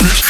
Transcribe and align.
you, 0.00 0.27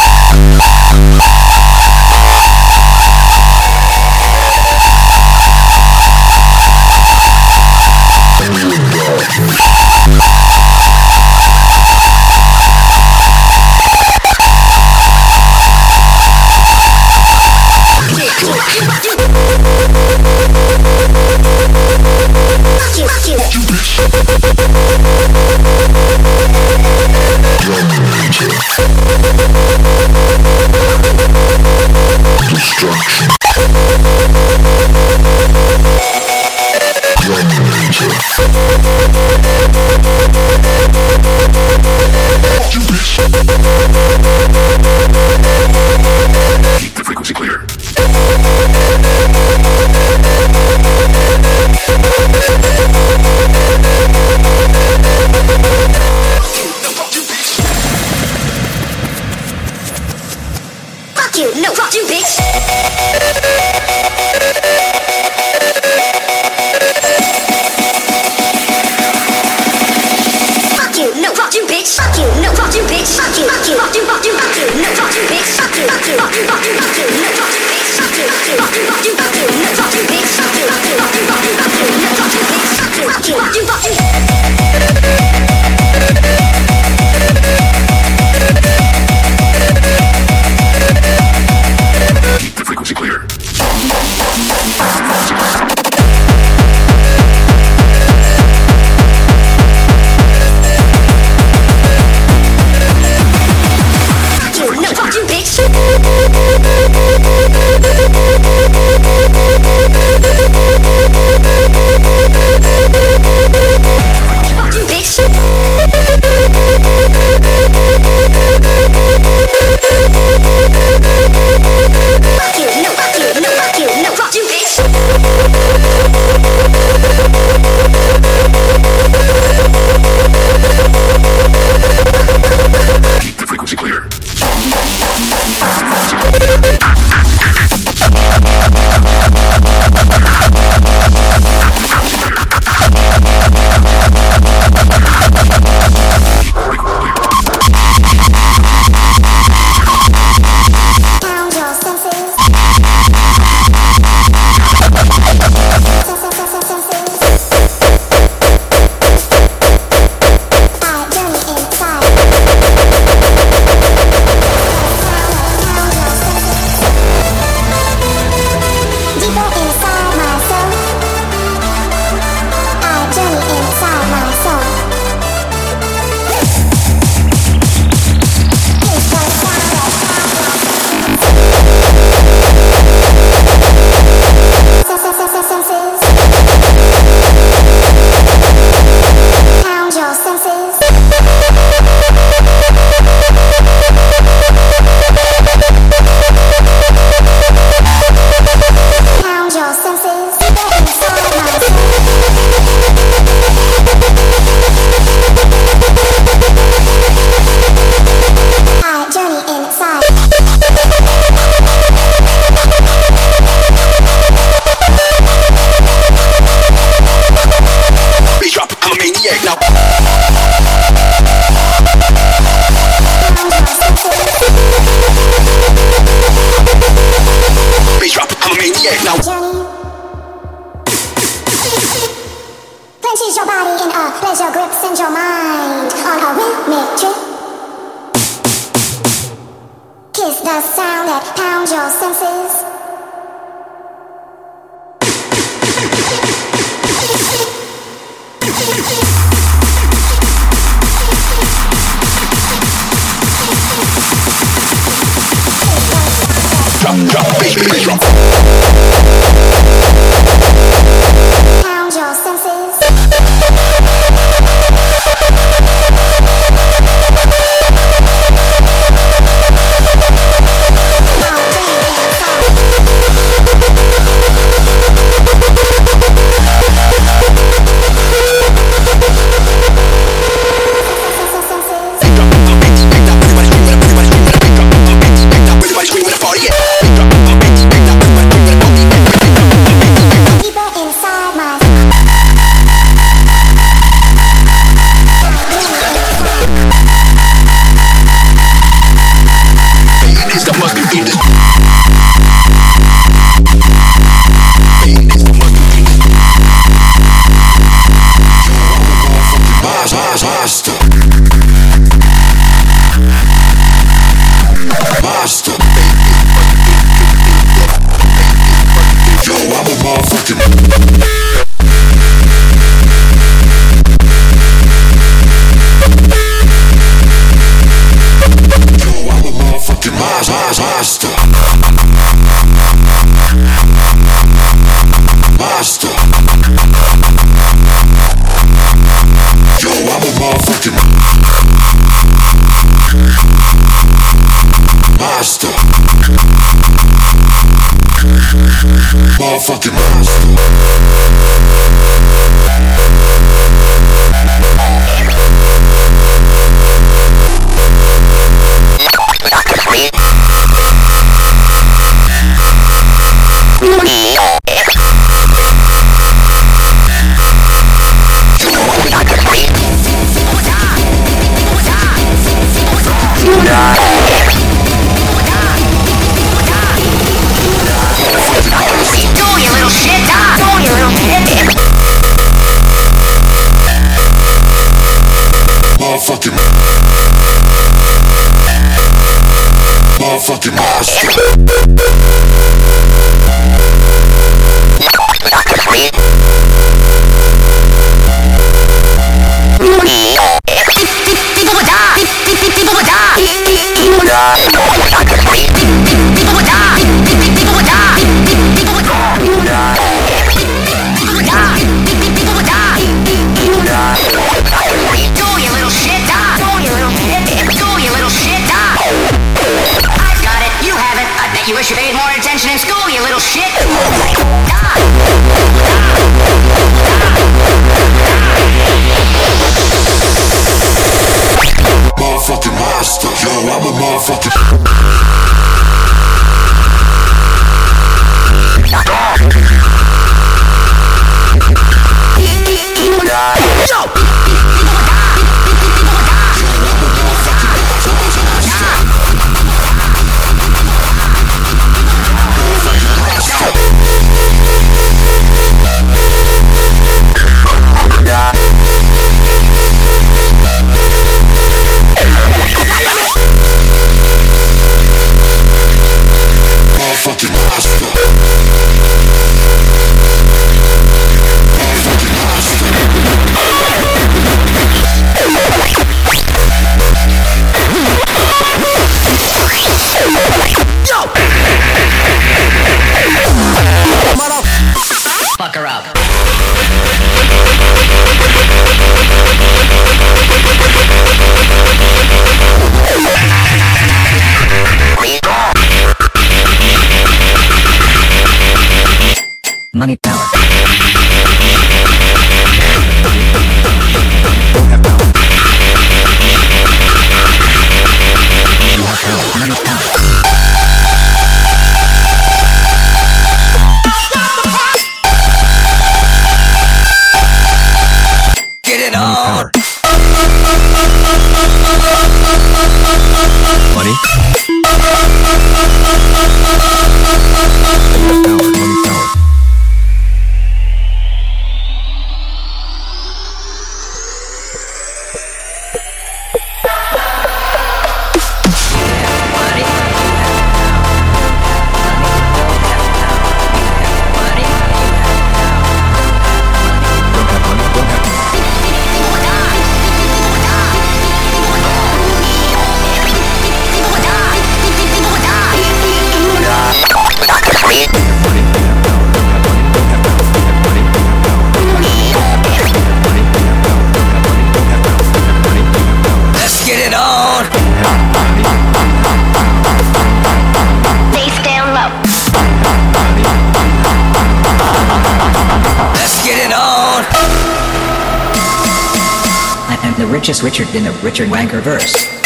Richest 580.28 580.42
Richard 580.42 580.74
in 580.74 580.84
the 580.84 580.92
Richard 581.02 581.28
Wanker 581.28 581.62
verse. 581.62 582.17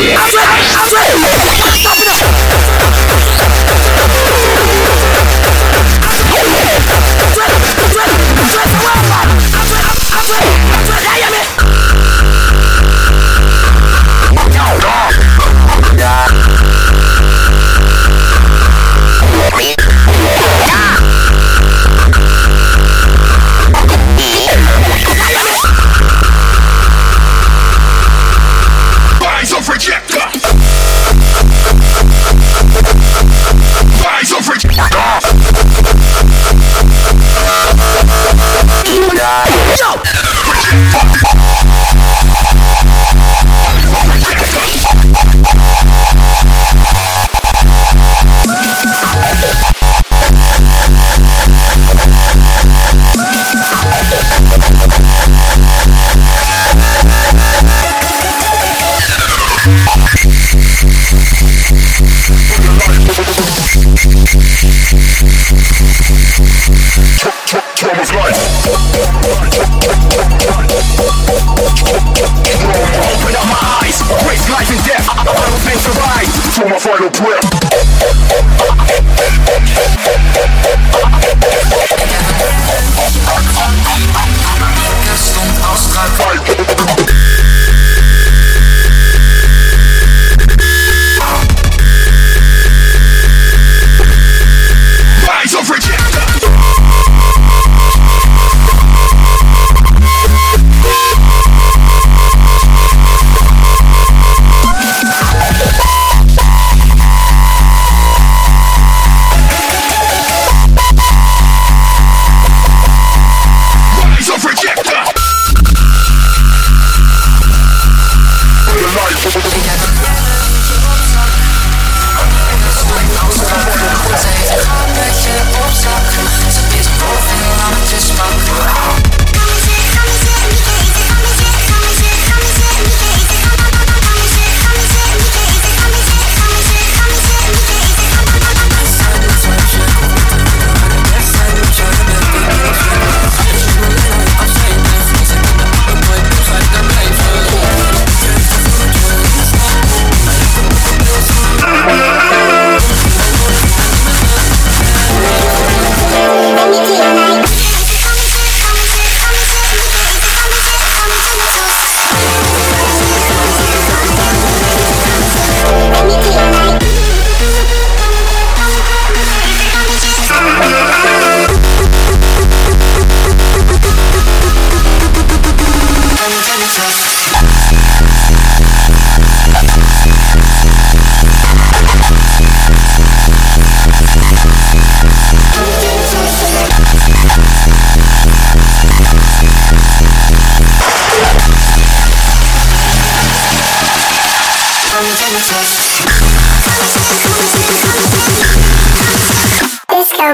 Rise 0.00 0.29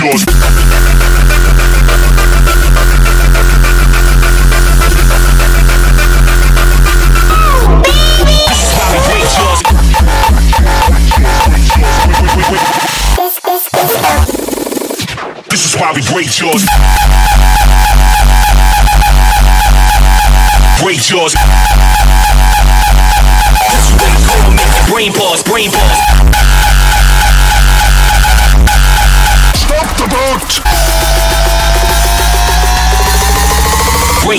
Jordan. 0.00 0.39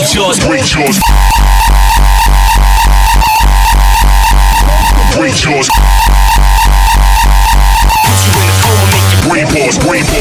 Wait 0.02 0.16
yours. 0.16 0.40
Wait 0.50 0.66
yours. 0.74 0.98
Put 8.02 8.20
you 8.26 8.34
in 8.34 8.48
the 8.48 8.56
coma, 8.64 8.86
make 8.90 9.06
your 9.14 9.22
brain 9.30 9.46
pause, 9.46 9.78
brain 9.78 10.04
pause. 10.06 10.21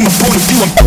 from 0.00 0.06
a 0.06 0.18
point 0.18 0.36
of 0.36 0.42
view. 0.48 0.62
I'm 0.62 0.79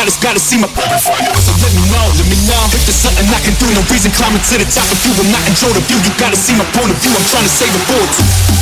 gotta, 0.00 0.20
gotta 0.24 0.40
see 0.40 0.56
my 0.56 0.68
butterfly. 0.72 1.20
So 1.36 1.52
let 1.60 1.72
me 1.76 1.84
know, 1.92 2.06
let 2.16 2.24
me 2.24 2.38
know. 2.48 2.62
If 2.72 2.88
there's 2.88 2.96
something 2.96 3.26
I 3.28 3.40
can 3.44 3.52
do, 3.60 3.68
no 3.76 3.84
reason 3.92 4.10
climbing 4.16 4.40
to 4.48 4.56
the 4.56 4.64
top. 4.64 4.88
If 4.88 5.04
you 5.04 5.12
will 5.12 5.28
not 5.28 5.44
enjoy 5.44 5.68
the 5.76 5.84
view, 5.84 6.00
you 6.00 6.12
gotta 6.16 6.36
see 6.36 6.56
my 6.56 6.64
point 6.72 6.88
of 6.88 6.96
view. 7.04 7.12
I'm 7.12 7.26
trying 7.28 7.44
to 7.44 7.52
save 7.52 7.72
a 7.74 7.82
bullet 7.84 8.59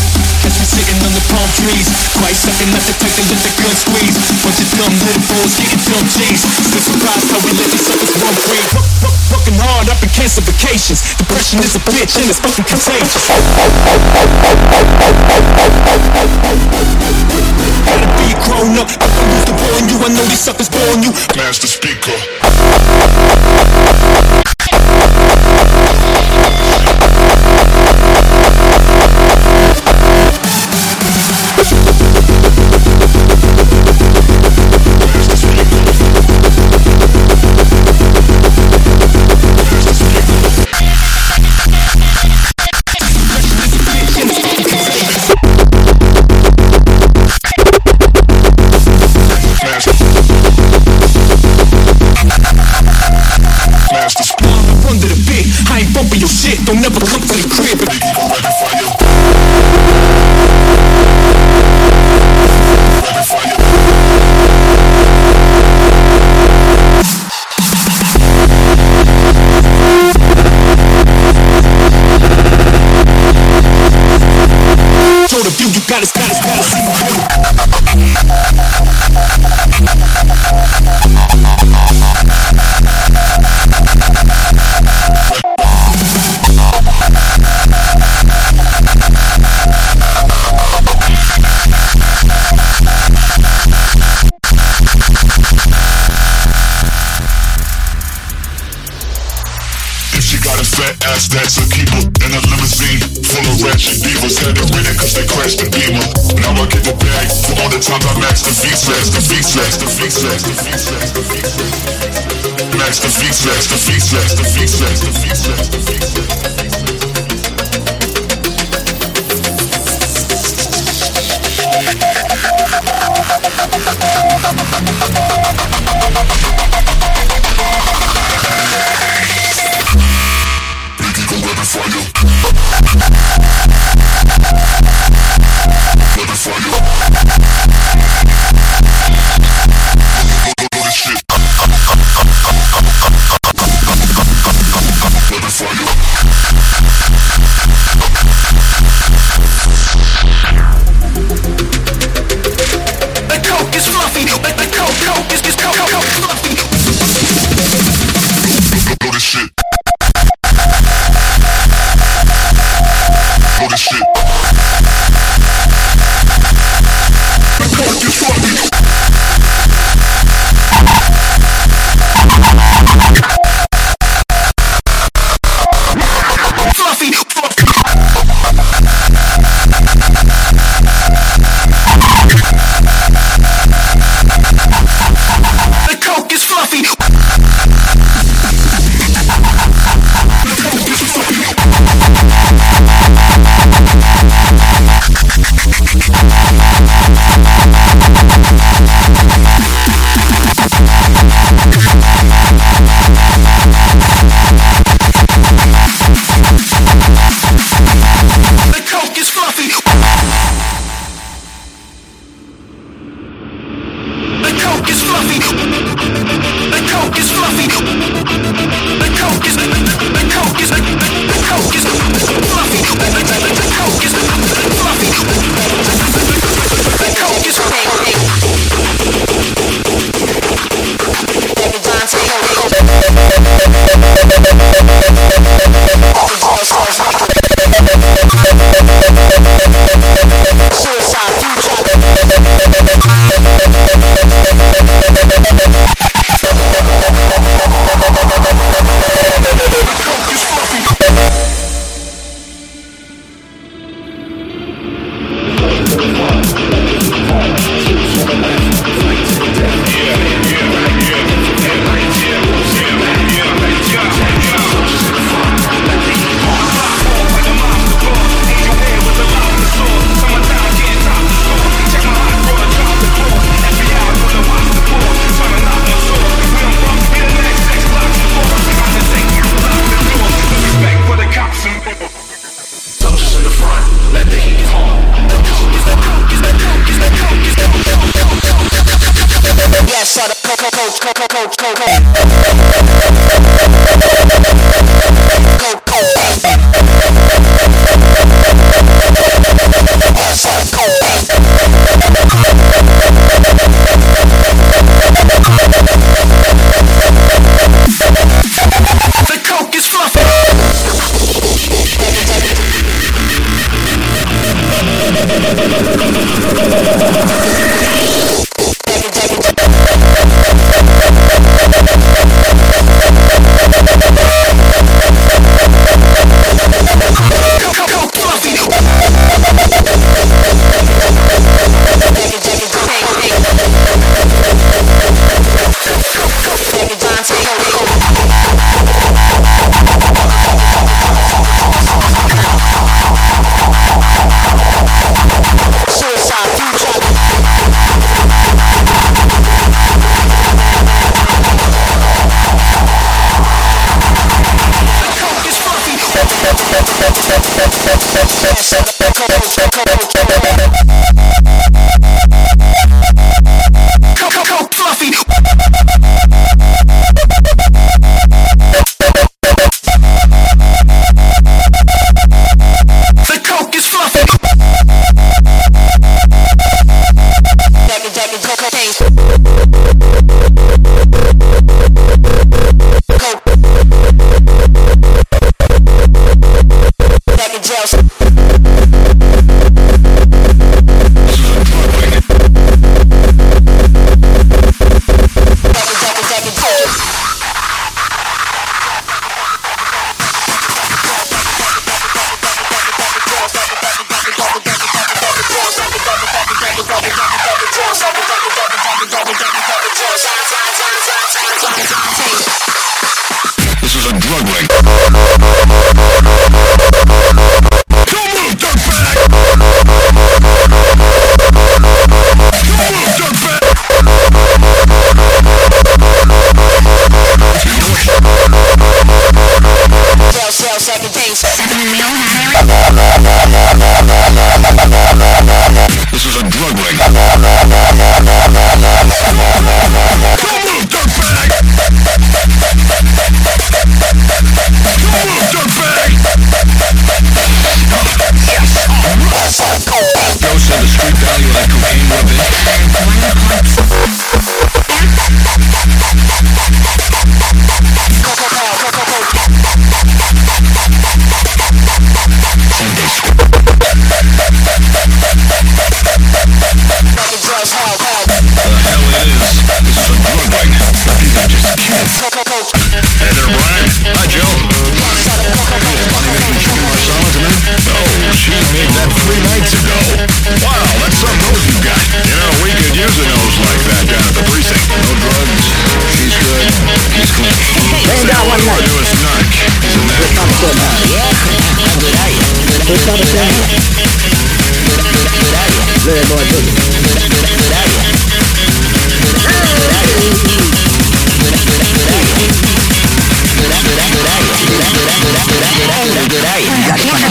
sitting 0.69 1.01
on 1.01 1.13
the 1.17 1.25
palm 1.33 1.49
trees. 1.57 1.89
Christ 2.13 2.45
sucking 2.45 2.69
up 2.77 2.85
the 2.85 2.95
type 3.01 3.17
that 3.17 3.41
the 3.41 3.53
gun 3.57 3.73
squeeze. 3.73 4.17
Bunch 4.45 4.61
of 4.61 4.69
dumb 4.77 4.95
little 5.01 5.25
fools 5.33 5.53
getting 5.57 5.81
dumb 5.89 6.07
G's. 6.13 6.45
Still 6.45 6.85
surprised 6.93 7.29
how 7.33 7.41
we 7.41 7.51
let 7.57 7.69
these 7.73 7.85
suckers 7.89 8.13
run 8.21 8.37
free. 8.45 8.61
Fucking 9.33 9.57
hard 9.57 9.89
up 9.89 10.01
in 10.05 10.11
cancer 10.13 10.45
vacations. 10.45 11.01
Depression 11.17 11.65
is 11.65 11.73
a 11.73 11.83
bitch 11.89 12.21
and 12.21 12.29
it's 12.29 12.41
fucking 12.41 12.69
contagious. 12.69 13.25
Gotta 17.89 18.09
be 18.21 18.29
grown 18.45 18.77
up. 18.77 18.89
I 18.93 19.07
don't 19.09 19.31
use 19.33 19.47
to 19.49 19.55
warn 19.57 19.85
you. 19.89 19.97
I 20.05 20.09
know 20.13 20.25
these 20.29 20.45
suckers 20.45 20.69
born 20.69 21.01
you. 21.03 21.13
Master 21.37 21.67
speaker. 21.67 22.17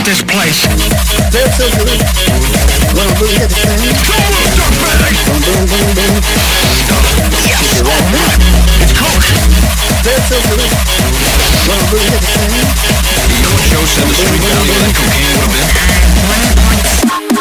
this 0.07 0.23
place. 0.23 0.63
When 2.95 3.09
we 3.19 3.27
hit 3.35 3.49
the 3.51 3.59
thing. 3.59 3.91
Boom, 5.27 5.43
boom, 5.43 5.67
boom, 5.67 5.87
boom. 5.95 6.15
Yes. 7.43 7.83
It's 8.79 8.93
coke. 8.95 9.27
When 11.67 11.81
we 11.91 11.99
hit 11.99 12.23
the 12.23 12.31
thing. 12.39 12.55
Yo, 13.43 13.51
Joe 13.67 13.83
said 13.83 14.07
the 14.07 14.15
street 14.15 14.41
value 14.47 14.79
that 14.79 14.95
cocaine 14.95 15.35
would 15.35 15.43
have 15.43 15.67
been. 17.11 17.16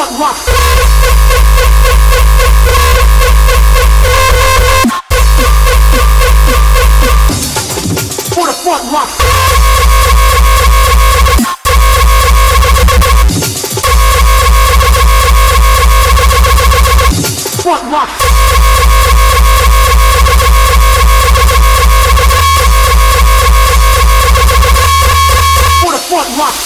boardwalk. 0.00 0.36
For 8.32 8.46
the 8.46 8.54
boardwalk. 8.64 9.10
Boardwalk. 17.62 18.08
For 25.80 25.92
the 25.92 26.00
boardwalk. 26.10 26.59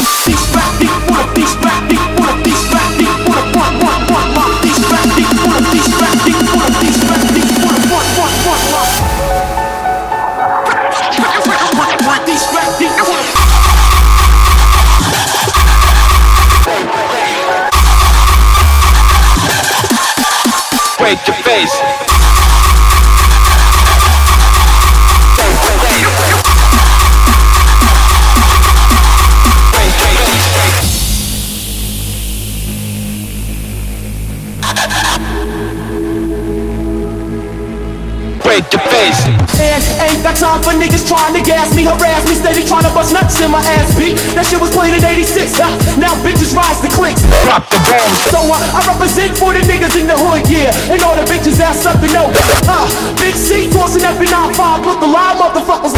For 40.64 40.72
niggas 40.72 41.04
trying 41.04 41.36
to 41.36 41.42
gas 41.44 41.76
me, 41.76 41.84
harass 41.84 42.24
me, 42.24 42.34
steady 42.34 42.64
trying 42.64 42.88
to 42.88 42.92
bust 42.96 43.12
nuts 43.12 43.36
in 43.44 43.52
my 43.52 43.60
ass 43.76 43.92
beat. 44.00 44.16
That 44.32 44.48
shit 44.48 44.56
was 44.58 44.72
played 44.72 44.96
in 44.96 45.04
86. 45.04 45.52
huh? 45.60 45.68
Now 46.00 46.16
bitches 46.24 46.56
rise 46.56 46.80
to 46.80 46.88
clicks. 46.88 47.20
Drop 47.44 47.68
the 47.68 47.76
bombs. 47.84 48.18
So 48.32 48.40
uh, 48.40 48.56
I 48.72 48.80
represent 48.88 49.36
for 49.36 49.52
the 49.52 49.60
niggas 49.68 49.92
in 50.00 50.08
the 50.08 50.16
hood, 50.16 50.48
yeah. 50.48 50.72
And 50.88 51.04
all 51.04 51.14
the 51.14 51.28
bitches 51.28 51.60
ass 51.60 51.84
up 51.84 52.00
to 52.00 52.08
know. 52.08 52.32
Uh, 52.64 52.88
Big 53.20 53.36
C 53.36 53.68
tossing 53.68 54.08
up 54.08 54.16
in 54.16 54.32
9-5, 54.32 55.04
the 55.04 55.06
live 55.06 55.36
motherfuckers. 55.36 55.92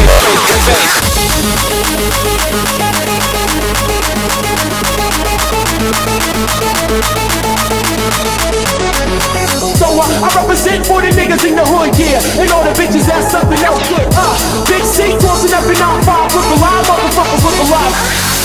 So 9.77 9.87
uh, 9.91 10.25
I 10.25 10.29
represent 10.39 10.87
for 10.87 11.01
the 11.01 11.11
niggas 11.11 11.43
in 11.43 11.55
the 11.55 11.65
hood, 11.65 11.91
yeah. 11.99 12.23
And 12.39 12.49
all 12.51 12.63
the 12.63 12.71
bitches 12.73 13.09
ass 13.11 13.33
up 13.35 13.43
to 13.43 13.57
know. 13.59 13.75
Uh, 14.15 14.65
Big 14.65 14.83
C 14.83 15.11
tossing 15.19 15.53
up 15.53 15.67
in 15.67 15.75
9-5, 15.75 16.33
look 16.33 16.49
alive, 16.55 16.85
motherfuckers, 16.87 17.43
look 17.43 17.59
alive. 17.67 17.93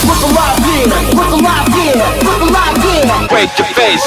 Look 0.02 0.22
alive, 0.26 0.58
yeah. 0.66 0.90
Look 1.14 1.32
alive, 1.38 1.68
yeah. 1.70 2.02
Look 2.26 2.42
alive, 2.50 2.76
yeah. 2.82 3.28
Break 3.28 3.56
your 3.58 3.70
face. 3.78 4.06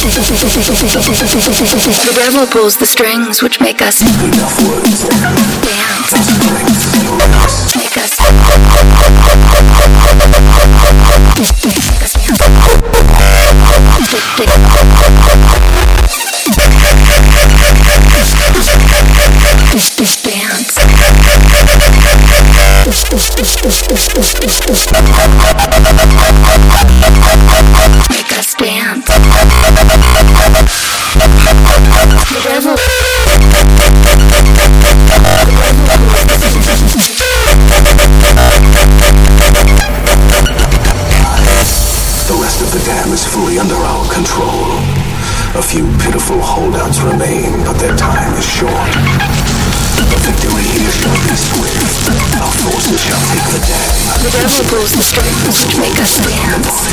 The 0.00 0.08
rebel 2.16 2.46
pulls 2.46 2.78
the 2.78 2.86
strings 2.86 3.42
which 3.42 3.60
make 3.60 3.82
us 3.82 4.00
dance. 4.00 4.14
Make 7.76 7.98
us 7.98 8.16
dance. 8.16 8.30
The 32.60 32.66
rest 42.36 42.60
of 42.60 42.70
the 42.70 42.82
dam 42.84 43.12
is 43.14 43.24
fully 43.24 43.58
under 43.58 43.76
our 43.76 44.12
control. 44.12 44.76
A 45.56 45.62
few 45.62 45.86
pitiful 46.04 46.38
holdouts 46.38 47.00
remain, 47.00 47.64
but 47.64 47.78
their 47.78 47.96
time 47.96 48.36
is 48.36 48.44
short. 48.44 48.92
The 49.96 50.18
victory 50.20 50.64
here 50.64 50.90
shall. 50.90 51.89
The 52.10 52.18
rebel 54.34 54.64
pulls 54.68 54.92
the 54.92 55.02
strings 55.02 55.62
which 55.62 55.78
make 55.78 55.94
us 56.00 56.18
dance. 56.18 56.90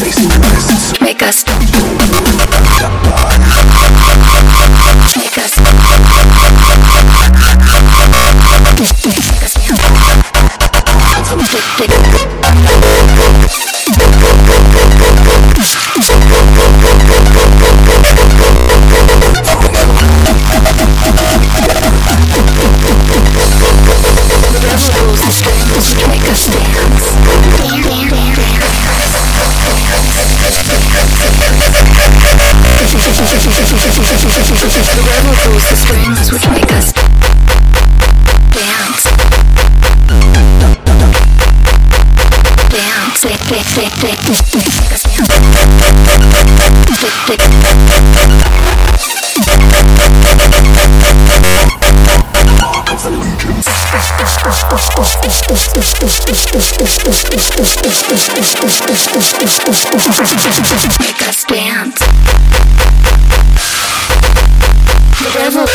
Facing 0.00 0.34
west. 0.40 1.00
Make 1.00 1.22
us 1.22 1.44
Make 5.16 5.38
us 5.38 5.54
The 65.18 65.30
devil. 65.34 65.66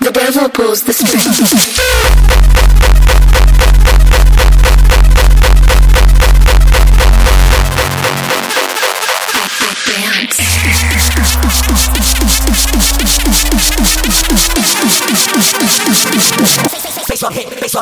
The 0.00 0.10
devil 0.12 0.48
pulls 0.50 0.82
the 0.84 0.92
strings. 0.92 2.27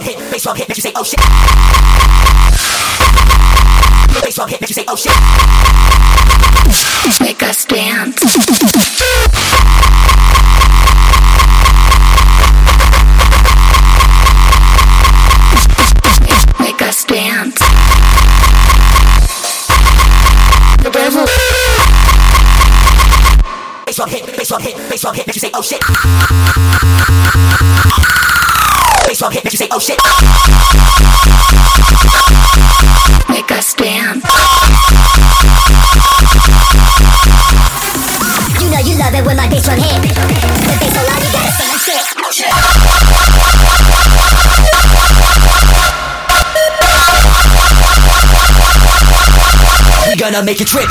Drum 0.00 0.04
hit, 0.04 0.18
bass 0.30 0.42
drum 0.42 0.56
hit, 0.56 0.68
bass 0.68 0.76
drum 0.76 0.76
hit, 0.76 0.78
makes 0.78 0.78
you 0.78 0.82
say, 0.82 0.92
oh 0.96 1.04
shit. 1.04 1.20
Bass 4.22 4.34
drum 4.34 4.48
hit, 4.48 4.60
makes 4.60 4.70
you 4.70 4.74
say, 4.74 4.84
oh 4.88 4.96
shit. 4.96 5.12
Make 7.20 7.42
us 7.42 7.64
dance. 7.64 8.20
Make 16.60 16.82
us 16.82 17.04
dance. 17.04 17.58
The 20.82 20.90
devil. 20.90 21.26
Bass 23.86 23.96
drum 23.96 24.10
hit, 24.10 24.26
bass 24.36 24.48
drum 24.48 24.62
hit, 24.62 24.76
bass 24.90 25.00
drum 25.00 25.14
hit, 25.14 25.26
makes 25.26 25.36
you 25.36 25.40
say, 25.40 25.50
oh 25.54 25.62
shit. 25.62 25.80
Bass 29.06 29.20
hit, 29.20 29.44
makes 29.44 29.54
you 29.54 29.58
say, 29.58 29.68
oh 29.70 29.78
shit. 29.78 29.98
Make 33.28 33.50
us 33.52 33.72
dance. 33.74 34.24
You 38.60 38.70
know 38.70 38.80
you 38.80 38.98
love 38.98 39.14
it 39.14 39.24
when 39.24 39.36
my 39.36 39.48
bass 39.48 39.64
drum 39.64 39.78
hit. 39.78 40.02
The 40.02 40.76
bass 40.80 40.92
so 40.92 41.02
loud 41.06 41.22
you 41.22 41.30
gotta 41.30 41.52
say 41.54 41.70
oh 41.70 41.78
shit. 41.78 42.02
We 50.08 50.16
gonna 50.16 50.42
make 50.42 50.58
you 50.58 50.66
trip. 50.66 50.90